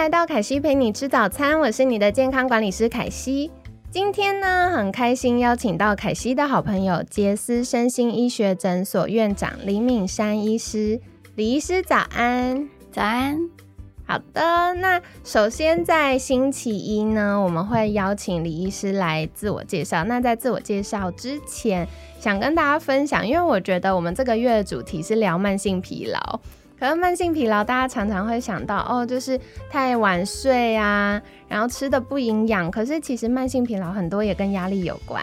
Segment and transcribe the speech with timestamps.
[0.00, 3.50] 来到凯西陪你吃早餐，我是你的健康管理师凯西。
[3.90, 10.98] 今天呢，很开心邀请到凯西的好朋友杰斯身心医学诊所院长李敏山医师。
[11.34, 13.38] 李医师早安，早安。
[14.06, 20.04] 好的，那首先在星期一呢，我们会邀请李医师来自我介绍。
[20.04, 21.86] 那在自我介绍之前，
[22.18, 26.40] 想跟大家分享，因为我觉得我们这个月的主题是聊慢性疲劳。
[26.80, 29.38] 可是慢性疲劳，大家常常会想到哦，就是
[29.70, 32.70] 太晚睡啊，然后吃的不营养。
[32.70, 35.22] 可是其实慢性疲劳很多也跟压力有关。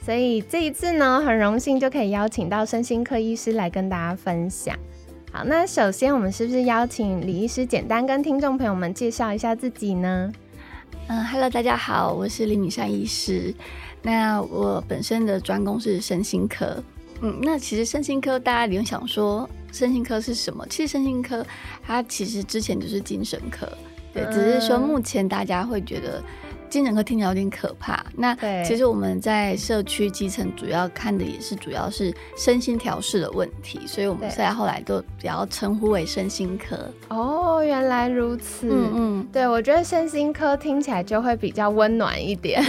[0.00, 4.76] 所以这一次呢，很荣幸就可以邀请到身心科医师来跟大家分享。
[5.32, 10.32] 好，那首先我们是不是邀请李医师简单跟听众朋友们介绍一下自己呢？
[11.08, 13.52] 嗯，Hello，大家好，我是李敏善医师。
[14.02, 16.80] 那我本身的专攻是身心科。
[17.22, 20.64] 嗯，那其实身心科大家联想说身心科是什么？
[20.68, 21.44] 其实身心科
[21.84, 23.66] 它其实之前就是精神科，
[24.12, 26.22] 对，只是说目前大家会觉得。
[26.72, 28.34] 精神科听起来有点可怕，那
[28.64, 36.90] 其实我们在社区基层主要看的也是主要是身心调试的问题，所以我们现在后来都比较称呼为身心科。
[37.08, 38.68] 哦，原来如此。
[38.70, 42.64] 嗯嗯，对我觉得身心科听起来就会比较温暖一点。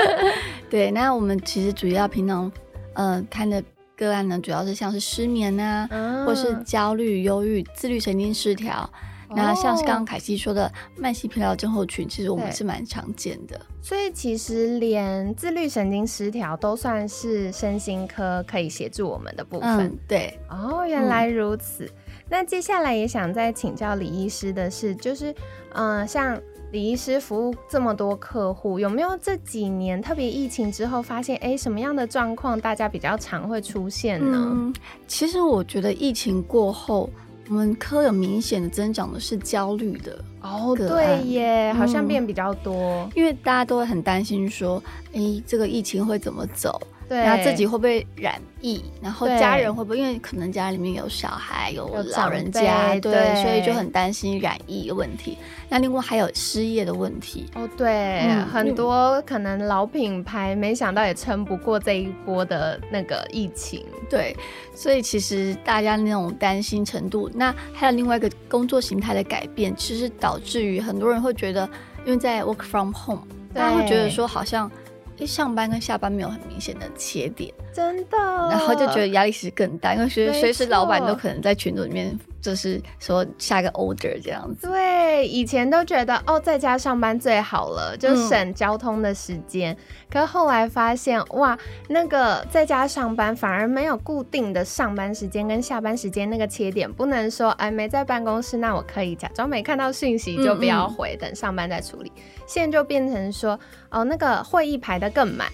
[0.68, 2.52] 对，那我们其实主要平常
[2.92, 3.64] 呃看的
[3.98, 5.88] 个案呢，主要是像是失眠啊，
[6.24, 8.88] 或是焦虑、忧郁、自律神经失调。
[9.30, 13.60] 那像是刚刚凯西说的慢性疲劳症候群，其实我们是蛮常见的。
[13.82, 19.94] 所以其实连自律神经失调都算是身心科可以协助我们的部分。
[20.06, 21.90] 对，哦，原来如此。
[22.30, 25.34] 那接下来也想再请教李医师的是，就是
[25.74, 34.72] 嗯，像李医师服务这么多客户，有没有这几年特别疫情之后发现，哎，什么样的状况大家比较常会出现呢？
[35.06, 37.08] 其实我觉得疫情过后。
[37.50, 44.82] 我们科有明显的增长的是焦虑的哦，对耶，好像变比较多，因为大家都会很担心说，
[45.14, 46.78] 哎，这个疫情会怎么走？
[47.08, 48.82] 然后自己会不会染疫？
[49.02, 49.98] 然后家人会不会？
[49.98, 55.38] 因为可能家里面有小孩、有老人家，对，所以就很担心染疫的问题。
[55.68, 63.84] 那另外还有失业的问题哦，对，很多可能老品牌没想到也撑不过这一波的那个疫情。
[64.10, 64.36] 对，
[64.74, 71.68] 所以其实大家那种担心程度，那还有另外一个工作形态的改变，其实导致于很多人会觉得，
[72.04, 74.70] 因为在 work from home，大家会觉得说好像。
[75.18, 78.16] 一上班跟下班没有很明显的切点，真的，
[78.50, 82.18] 然后就觉得压力其实更大，因为随随时老板都可能在群组里面，
[82.48, 84.68] 就是说下个 order 这样子。
[84.68, 89.76] 对，以前都觉得哦，在家上班最好了，就省交通的时间。
[90.10, 91.58] 可后来发现，哇，
[91.88, 102.10] 那个在家上班反而没有固定的上班时间跟下班时间那个切点，不能说哎没在办公室，那我可以假装没看到讯息就不要回，等上班再处理。
[102.46, 103.60] 现在就变成说，
[103.90, 105.48] 哦，那个会议排的更满，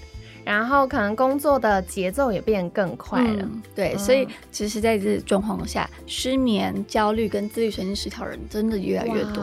[0.44, 3.48] 然后可能工作的节奏也变更快了。
[3.74, 9.42] 对，所以其实在这状况下，失眠、焦虑跟自律神经失调人真的越来越多。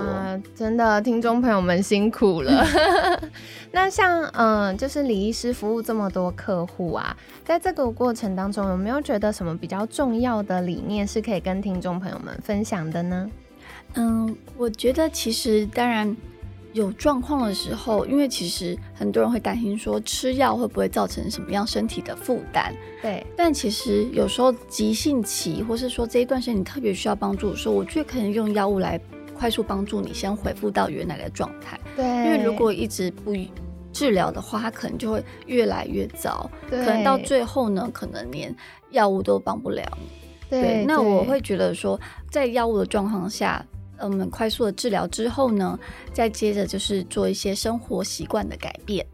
[0.55, 2.65] 真的，听众朋友们辛苦了。
[3.71, 13.29] 那像嗯，就是李医师服务这么多客户啊，在这个过程当中，有没有觉得什么比较重要的理念是可以跟听众朋友们分享的呢？
[13.95, 16.15] 嗯，我觉得其实当然。
[16.73, 22.73] 有状况的时候，因为其实很多人会担心说吃药会不会造成什么样身体的负担？
[23.01, 23.25] 对。
[23.35, 28.99] 但其实有时候急性期，或是说这一段时间你特别需要帮助，的时候我觉得可能用药物来
[29.37, 31.79] 快速帮助你先恢复到原来的状态。
[31.95, 32.05] 对。
[32.05, 33.35] 因为如果一直不
[33.91, 38.55] 治疗的话，它可能就会越来越糟，可能到最后呢，可能连
[38.91, 40.07] 药物都帮不了你。
[40.49, 40.85] 对。
[40.85, 41.99] 那我会觉得说，
[42.29, 43.65] 在药物的状况下。
[44.01, 45.79] 我们快速的治疗之后呢，
[46.13, 49.05] 再接着就是做一些生活习惯的改变，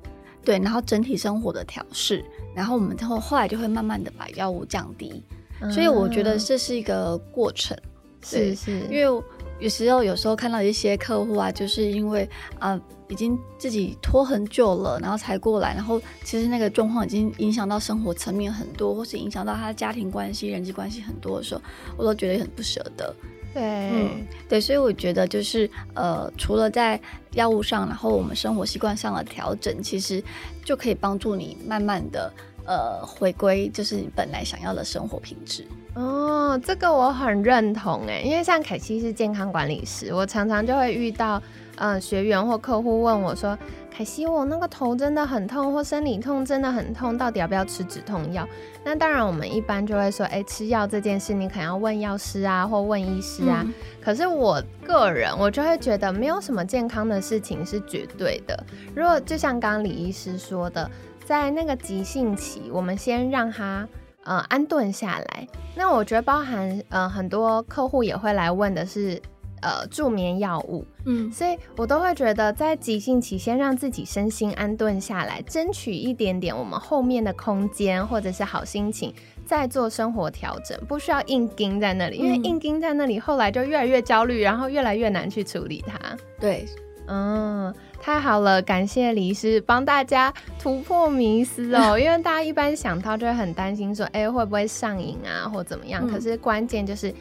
[0.44, 2.24] 对，然后整体生活的调试，
[2.56, 5.24] 然后我们后后来就会慢慢的把药物降低，
[5.72, 7.78] 所以我觉得这是一个过程，
[8.24, 9.24] 是是，因为
[9.60, 12.30] 有时候有时候看到一些客户啊，就是因为
[12.60, 12.80] 啊
[13.10, 21.62] 已经自己拖很久了，然后才过来，然后其实那个状况已经影响到生活层面很多，或是影响到他的家庭关系、人际关系很多的时候，
[21.98, 23.16] 我都觉得很不舍得。
[23.58, 27.00] 对，嗯对，所以我觉得就是呃，除了在
[27.34, 30.24] 药物上，然后我们生活习惯上的调整，其实
[30.64, 32.32] 就可以帮助你慢慢的
[32.68, 35.66] 呃回归，就是你本来想要的生活品质。
[35.96, 41.42] 哦，这个我很认同哎，因为像凯西是健康管理师，我常常就会遇到
[41.78, 43.58] 嗯学员或客户问我说。
[43.90, 48.48] 凯西，我那个头真的很痛，或生理痛真的很痛，到底要不要吃止痛药？
[48.84, 53.66] 那当然，我们一般就会说，哎，吃药这件事你可能要问药师啊，或问医师啊。
[54.00, 58.64] 可是我个人，我就会觉得没有什么健康的事情是绝对的。
[58.94, 60.88] 如果就像刚刚李医师说的，
[61.28, 63.86] 在那个急性期，我们先让他
[64.24, 65.46] 呃安顿下来。
[65.76, 69.22] 那我觉得包含呃很多客户也会来问的是。
[69.60, 79.12] 呃，助眠药物，嗯，所以我都会觉得，在急性期先让自己身心安顿下来，争取一点点我们后面的空间或者是好心情，
[79.48, 86.16] 再做生活调整，不需要硬盯在那里，因为硬盯在那里，后来就越来越焦虑，然后越来越难去处理它。
[86.40, 86.64] 对，
[87.08, 96.08] 嗯，太好了，感谢李医师帮大家突破迷思哦， 因为大家一般想到就会很担心说，哎，会不会上瘾啊，或怎么样？
[96.08, 97.14] 可是关键就是。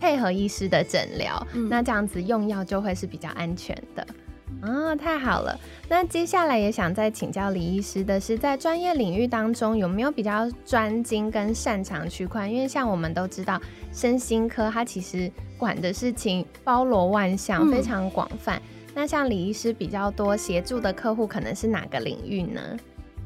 [0.00, 4.06] 配合医师的诊疗，那这样子用药就会是比较安全的
[4.60, 4.94] 啊！
[4.94, 5.58] 太好了，
[5.88, 12.46] 那接下来也想再请教李医师的是，在专业领域当中有没有比较专精跟擅长区块？
[12.48, 13.60] 因为像我们都知道，
[13.92, 18.62] 身心科它其实管的事情包罗万象，非常广泛。
[19.00, 22.60] 那像李医师比较多协助的客户，可能是哪个领域呢？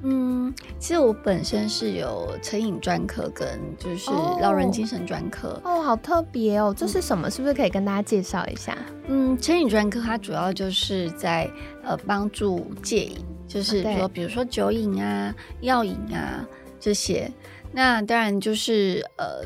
[0.02, 4.10] 嗯，其实我本身是有成瘾专科跟就是
[4.42, 7.30] 老人精神专科哦，好特别哦，这是什么？
[7.30, 8.76] 是不是可以跟大家介绍一下？
[9.06, 11.50] 嗯，成瘾专科它主要就是在
[11.82, 13.16] 呃帮助戒瘾，
[13.48, 16.46] 就是说比如说酒瘾啊、药瘾啊
[16.78, 17.32] 这些。
[17.72, 19.42] 那当然就是呃。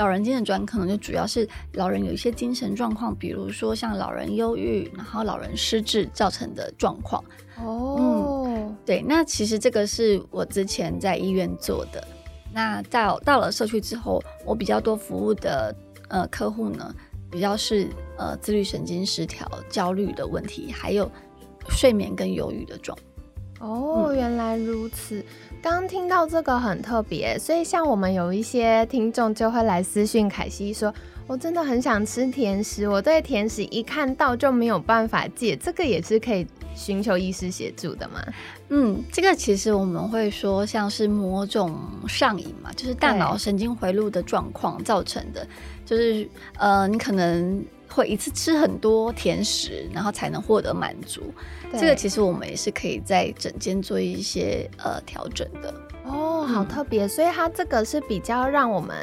[0.00, 7.22] 老人精神专可能就主要是老人有一些精神状况，比如说像老人忧郁，然后老人失智造成的状况。
[7.62, 12.02] 哦，嗯，对，那其实这个是我之前在医院做的。
[12.50, 15.76] 那到到了社区之后，我比较多服务的
[16.08, 16.94] 呃客户呢，
[17.30, 17.86] 比较是
[18.16, 21.10] 呃自律神经失调、焦虑的问题，还有
[21.68, 22.96] 睡眠跟忧郁的状。
[23.60, 25.22] 哦，原来如此。
[25.62, 30.92] 刚听到这个很特别，所以像我们有一些听众就会来私讯凯西说
[31.28, 38.24] ：“我真的很想吃甜食，我对甜食一看到就没有办法戒。”这个也是可以寻求医师协助的嘛？
[38.70, 41.78] 嗯，这个其实我们会说像是某种
[42.08, 45.46] 上瘾嘛，就是大脑神经回路的状况造成的，
[45.84, 47.62] 就是呃，你可能。
[47.92, 51.22] 会一次吃很多甜食，然后才能获得满足。
[51.72, 55.74] 这个其实我们也是可以在整间做一些呃调整的。
[56.04, 58.96] 哦，好特别，所以它这个是比较让我们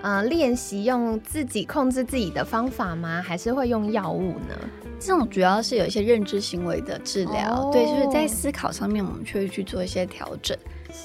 [0.00, 3.20] 呃练习用自己控制自己的方法吗？
[3.20, 4.54] 还是会用药物呢？
[5.00, 10.56] 这种主要是有一些认知行为的治疗，对，就是在思考上面，我们去去做一些调整。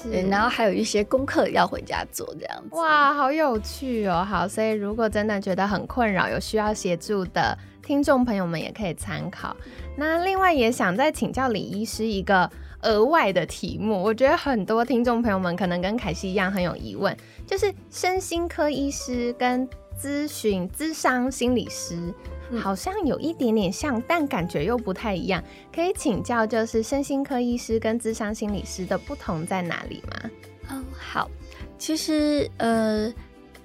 [0.04, 2.76] 对，然后还有一些功课要回家做，这样子。
[2.76, 4.24] 哇，好有趣哦！
[4.28, 9.54] 好，所以如果真的觉得很困扰，有需要协助的听众朋友们也可以参考。
[9.96, 12.50] 那另外也想再请教李医师一个
[12.82, 17.14] 额外的题目，我觉得很多听众朋友们可能跟凯西一样很有疑问，
[17.46, 19.68] 就是身心科医师跟
[20.00, 22.14] 咨询咨商心理师。
[22.58, 25.42] 好像有一点点像，但感觉又不太一样。
[25.72, 30.30] 可以请教，就是身心科医师跟智商心理师的不同在哪里吗？
[30.70, 31.30] 嗯，好，
[31.78, 33.12] 其实呃，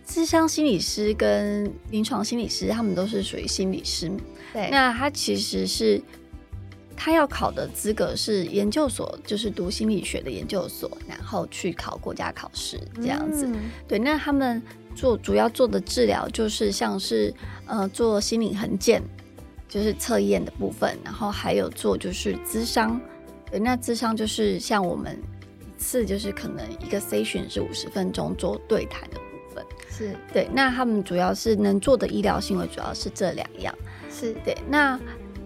[0.05, 4.11] 智商心理师跟临床心理师他们都是属于心理师。
[4.53, 6.01] 对，那他其实是
[6.95, 13.49] 他要考的资格是研究所，就是读心理学的研究所，然后去考国家考试这样子。
[13.87, 14.61] 对，那他们。
[14.95, 17.33] 做主要做的治疗就是像是
[17.67, 19.03] 呃做心理横件，
[19.67, 22.99] 就是测验的部分，然后还有做就是咨商，
[23.51, 25.21] 对，那咨商就是像我们
[25.59, 30.15] 一次就是可能一个 session 是五十分钟做对谈的部分，是。
[30.31, 33.75] 对，那他们主要是能做的医疗行为主要是这两样，
[34.09, 34.33] 是。
[34.45, 34.99] 对，那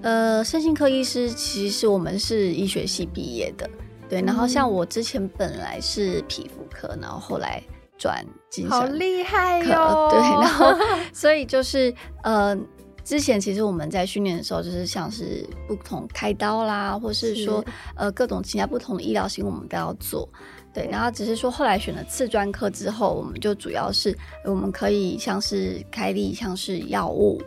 [0.04, 3.70] 呃身心科医师其实我们是医学系毕业的，
[4.08, 7.62] 对，然后像我之前本来是皮肤科，然后后来。
[8.00, 10.08] 转精神，好厉害哟！
[10.10, 10.74] 对，然后
[11.14, 12.58] 所以就是呃，
[13.04, 17.64] 之前其实我们在训练的时候，就是像是不同开刀啦，或是说
[17.96, 20.28] 呃各种其他不同的医疗行为，我们都要做。
[20.74, 27.42] 对，然后只是说后来选了次专科之后，我们就主要是我们可以像是开立像是药物，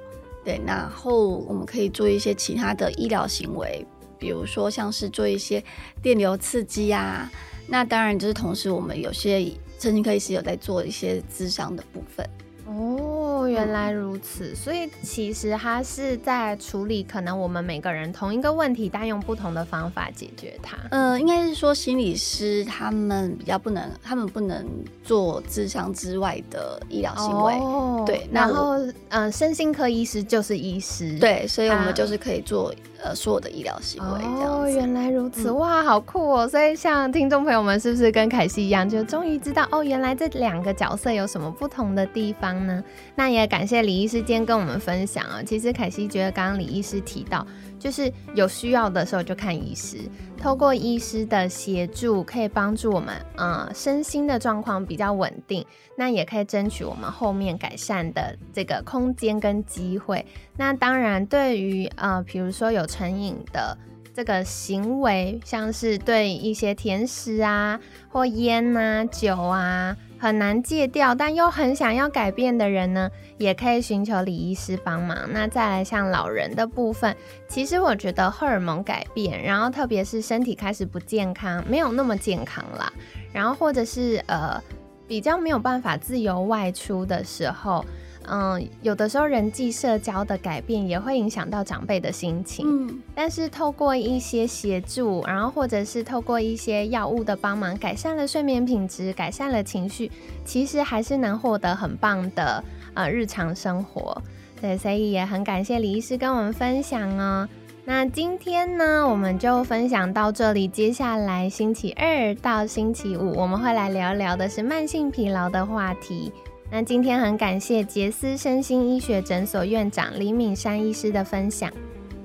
[0.44, 3.86] 对，然后我们可以做一些其他的医疗行为，
[4.18, 5.64] 比如说像是做一些
[6.02, 7.30] 电流刺激啊。
[7.66, 9.50] 那当然就是同时我们有些。
[9.82, 12.24] 神经科医师有在做一些智商的部分
[12.66, 14.54] 哦，哦，原来如此。
[14.54, 20.78] 所以其实他是在处理可能我们每个人同一个问题，但用不同的方法解决它。
[20.92, 24.64] 呃，应该是说心理师他们比较不能，他们不能
[25.02, 27.54] 做智商之外的医疗行为。
[27.54, 28.76] 哦，对然后
[29.08, 31.18] 嗯，身心科医师就是医师。。
[31.18, 36.48] 对，所以我啊们就是可以做呃所有的医疗行为这样哦，原来如此，嗯哇，好酷哦！
[36.48, 42.82] 所以像听众朋友们，是不是跟凯西一样，就终于知道哦，原来这两个角色有什么不同的地方呢？
[43.16, 45.42] 那也感谢李医师今天跟我们分享啊。
[45.44, 47.46] 其实凯西觉得刚刚李医师提到，
[47.82, 49.98] 就是有需要的时候就看医师，
[50.40, 60.24] 透过医师的协助，可以帮助我们，呃，身心的状况比较稳定，那也可以争取我们后面改善的这个空间跟机会。
[60.56, 63.76] 那当然，对于呃，比如说有成瘾的
[64.14, 75.18] 这个行为，像是对一些甜食啊或烟啊、酒啊很难戒掉，但又很想要改变的人呢，也可以寻求李医师帮忙。
[75.32, 77.16] 那再来像老人的部分，
[77.48, 82.92] 其实我觉得荷尔蒙改变，然后特别是身体开始不健康，没有那么健康啦，
[83.32, 84.62] 然后或者是呃
[85.08, 87.84] 比较没有办法自由外出的时候。
[88.28, 100.10] 嗯，有的时候人际社交的改变也会影响到长辈的心情，嗯，但是透过一些协助，然后或者是透过一些药物的帮忙，改善了睡眠品质，改善了情绪，
[100.44, 102.62] 其实还是能获得很棒的
[102.94, 104.20] 呃日常生活。
[104.60, 107.48] 对，所以也很感谢李医师跟我们分享哦。
[107.84, 110.68] 那今天呢，我们就分享到这里。
[110.68, 116.32] 接下来星期二到星期五，我们会来聊聊的是慢性疲劳的话题。
[116.74, 121.70] 那今天很感谢杰斯身心医学诊所院长李敏山医师的分享。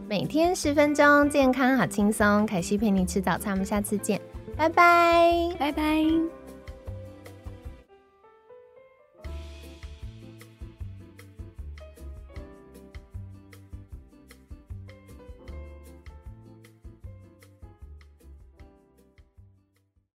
[0.08, 2.46] 每天十分钟，健康好轻松。
[2.46, 4.22] 凯西陪你吃早餐，我们下次见，
[4.56, 5.34] 拜拜。
[5.60, 6.37] 拜拜。